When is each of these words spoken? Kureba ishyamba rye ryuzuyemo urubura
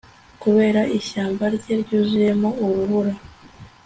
Kureba 0.41 0.81
ishyamba 0.97 1.45
rye 1.55 1.73
ryuzuyemo 1.81 2.49
urubura 2.63 3.13